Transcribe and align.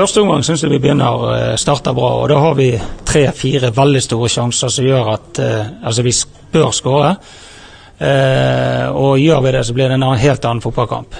Første 0.00 0.22
omgang 0.22 0.40
syns 0.40 0.62
jeg 0.64 0.70
vi 0.72 0.78
begynner 0.80 1.22
uh, 1.28 1.54
starter 1.60 1.92
bra, 1.92 2.08
og 2.22 2.30
da 2.30 2.38
har 2.40 2.54
vi 2.56 2.70
tre-fire 3.04 3.68
veldig 3.76 4.00
store 4.00 4.30
sjanser 4.32 4.72
som 4.72 4.86
gjør 4.86 5.10
at 5.12 5.40
uh, 5.44 5.58
altså 5.90 6.04
vi 6.06 6.14
bør 6.54 6.70
skåre. 6.72 7.10
Eh, 8.00 8.86
og 8.96 9.20
gjør 9.20 9.42
vi 9.44 9.50
det, 9.52 9.60
så 9.68 9.74
blir 9.76 9.92
det 9.92 9.98
en 9.98 10.06
helt 10.16 10.46
annen 10.48 10.62
fotballkamp. 10.64 11.18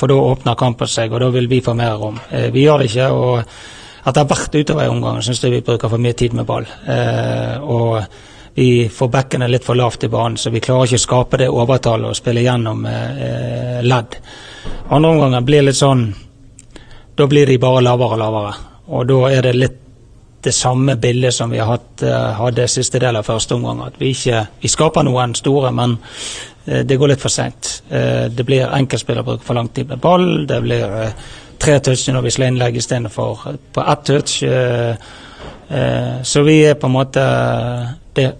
for 0.00 0.08
da 0.08 0.14
åpner 0.16 0.56
kampen 0.56 0.88
seg, 0.88 1.12
og 1.12 1.20
da 1.20 1.28
vil 1.28 1.50
vi 1.50 1.60
få 1.60 1.74
mer 1.76 1.98
rom. 2.00 2.16
vi 2.54 2.62
gjør 2.62 2.78
det 2.78 2.88
ikke. 2.88 3.10
og 3.12 3.42
etter 4.08 4.24
hvert 4.24 4.54
utover 4.54 4.84
i 4.86 4.88
omgangen 4.88 5.22
syns 5.22 5.44
jeg 5.44 5.52
vi 5.52 5.60
bruker 5.60 5.92
for 5.92 5.98
mye 5.98 6.16
tid 6.16 6.32
med 6.32 6.46
ball. 6.46 6.64
og 7.60 8.02
vi 8.54 8.88
får 8.88 9.08
bekkene 9.08 9.48
litt 9.48 9.64
for 9.64 9.76
lavt 9.76 10.04
i 10.04 10.08
banen, 10.08 10.36
så 10.36 10.50
vi 10.50 10.60
klarer 10.60 10.88
ikke 10.88 11.04
å 11.04 11.06
skape 11.06 11.36
det 11.36 11.50
overtallet 11.50 12.08
og 12.08 12.16
spille 12.16 12.48
gjennom 12.48 12.86
ledd. 13.82 14.16
Andre 14.88 15.10
omganger 15.10 15.40
blir 15.44 15.68
litt 15.68 15.76
sånn 15.76 16.14
da 17.14 17.26
blir 17.26 17.46
de 17.46 17.58
bare 17.58 17.82
lavere 17.84 18.16
og 18.16 18.18
lavere. 18.18 18.52
Og 18.92 19.06
da 19.08 19.20
er 19.30 19.46
det 19.46 19.54
litt 19.56 19.78
det 20.42 20.52
samme 20.52 20.96
bildet 20.96 21.34
som 21.34 21.50
vi 21.50 21.58
har 21.58 21.70
hatt, 21.70 22.02
uh, 22.02 22.32
hadde 22.40 22.66
siste 22.70 22.98
del 22.98 23.16
av 23.16 23.26
første 23.26 23.54
omgang. 23.54 23.84
At 23.86 23.98
vi 24.00 24.10
ikke 24.10 24.46
vi 24.62 24.70
skaper 24.70 25.06
noen 25.06 25.36
store, 25.38 25.70
men 25.74 25.96
uh, 26.00 26.80
det 26.82 26.98
går 26.98 27.12
litt 27.12 27.22
for 27.22 27.32
seint. 27.32 27.70
Uh, 27.92 28.26
det 28.26 28.46
blir 28.48 28.66
enkeltspillerbruk 28.66 29.44
for 29.46 29.58
lang 29.58 29.70
tid 29.70 29.92
med 29.92 30.02
ball. 30.02 30.46
Det 30.50 30.58
blir 30.64 30.96
tre 31.62 31.78
touch 31.78 32.08
når 32.10 32.26
vi 32.26 32.34
slår 32.34 32.50
innlegg 32.50 32.80
istedenfor 32.80 33.44
på 33.72 33.84
ett 33.92 34.04
touch. 34.04 34.40
så 36.22 36.42
vi 36.42 36.56
er 36.66 36.74
på 36.74 36.86
en 36.86 36.92
måte 36.92 37.22
det 38.12 38.32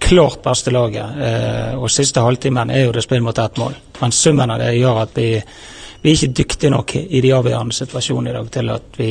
klart 0.00 0.40
beste 0.42 0.70
laget. 0.70 1.76
og 1.76 1.90
siste 1.90 2.20
halvtimen 2.20 2.70
er 2.70 2.86
jo 2.86 2.92
det 2.92 3.02
spill 3.04 3.20
mot 3.22 3.38
ett 3.38 3.56
mål. 3.58 3.76
Men 4.00 4.12
summen 4.12 4.50
av 4.50 4.58
det 4.58 4.72
gjør 4.78 5.02
at 5.02 5.10
vi 5.14 5.42
vi 6.02 6.10
er 6.10 6.14
ikke 6.14 6.36
dyktige 6.42 6.70
nok 6.70 6.94
i 6.96 7.20
de 7.20 7.34
avgjørende 7.34 7.74
situasjonene 7.74 8.30
i 8.30 8.36
dag 8.38 8.50
til 8.54 8.70
at 8.70 8.98
vi 8.98 9.10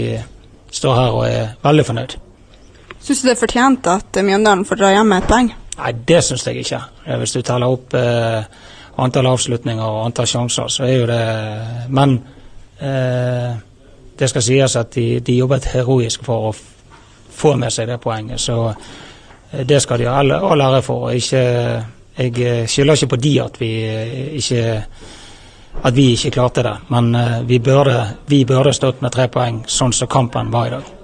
står 0.71 0.95
her 0.95 1.17
og 1.17 1.27
er 1.27 1.53
veldig 1.63 1.85
fornøyd. 1.85 2.17
Syns 2.99 3.21
du 3.21 3.27
det 3.27 3.35
er 3.35 3.39
fortjent 3.39 3.87
at 3.91 4.19
Mjøndalen 4.23 4.65
får 4.65 4.79
dra 4.79 4.91
hjem 4.95 5.11
med 5.11 5.23
et 5.23 5.29
poeng? 5.29 5.51
Nei, 5.77 5.91
det 6.09 6.23
syns 6.25 6.47
jeg 6.47 6.63
ikke. 6.63 6.81
Hvis 7.21 7.35
du 7.37 7.41
teller 7.45 7.71
opp 7.71 7.93
eh, 7.95 8.43
antall 9.03 9.29
avslutninger 9.29 9.83
og 9.83 10.05
antall 10.07 10.27
sjanser, 10.27 10.71
så 10.73 10.87
er 10.87 10.95
jo 10.95 11.07
det 11.07 11.21
Men 11.93 12.17
eh, 12.81 13.51
det 14.19 14.29
skal 14.29 14.41
sies 14.41 14.75
at 14.75 14.95
de, 14.95 15.19
de, 15.19 15.37
jobbet 15.37 15.69
heroisk 15.73 16.23
for 16.25 16.49
å 16.49 16.55
få 17.37 17.53
med 17.55 17.73
seg 17.73 17.87
det 17.91 17.99
poenget. 18.01 18.41
Så 18.41 18.57
eh, 18.71 19.63
det 19.67 19.81
skal 19.83 20.01
de 20.01 20.09
ha 20.09 20.17
all 20.23 20.65
ære 20.65 20.81
for. 20.81 21.11
Ikke, 21.13 21.43
jeg 22.17 22.33
eh, 22.41 22.65
skylder 22.65 22.97
ikke 22.97 23.13
på 23.13 23.21
de 23.27 23.35
at 23.43 23.61
vi 23.61 23.71
eh, 23.85 24.17
ikke 24.41 24.63
at 25.83 25.95
vi 25.95 26.11
ikke 26.13 26.31
klarte 26.39 26.63
det. 26.63 26.75
Men 26.89 27.13
burde, 27.59 27.97
vi 28.25 28.45
burde 28.45 28.73
stått 28.73 29.01
med 29.01 29.13
tre 29.13 29.27
poeng, 29.27 29.63
sånn 29.67 29.93
som 29.93 30.07
kampen 30.11 30.51
var 30.51 30.67
i 30.67 30.77
dag. 30.77 30.96